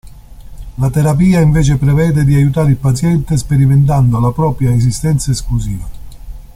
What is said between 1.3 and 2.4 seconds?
invece prevede di